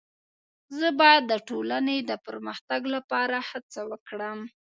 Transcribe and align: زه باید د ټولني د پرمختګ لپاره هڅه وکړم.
زه 0.77 0.87
باید 0.99 1.23
د 1.27 1.33
ټولني 1.47 1.97
د 2.09 2.11
پرمختګ 2.25 2.81
لپاره 2.95 3.37
هڅه 3.49 3.81
وکړم. 3.91 4.39